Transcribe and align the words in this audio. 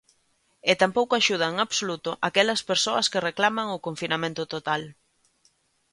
E 0.71 0.73
tampouco 0.81 1.13
axudan 1.15 1.51
en 1.55 1.59
absoluto 1.65 2.09
aquelas 2.29 2.61
persoas 2.69 3.09
que 3.11 3.23
reclaman 3.29 3.67
o 3.75 3.83
confinamento 3.87 4.43
total. 4.53 4.81